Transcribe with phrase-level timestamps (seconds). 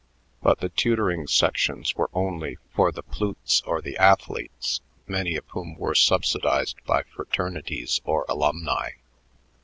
[0.41, 5.75] But the tutoring sections were only for the "plutes" or the athletes, many of whom
[5.75, 8.93] were subsidized by fraternities or alumni.